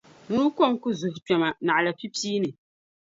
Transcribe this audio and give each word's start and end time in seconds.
Nuu 0.33 0.49
kom 0.57 0.73
ku 0.81 0.89
zuhi 0.99 1.19
kpɛma; 1.25 1.49
naɣila 1.65 1.91
pipia 1.99 2.35
ni. 2.43 2.49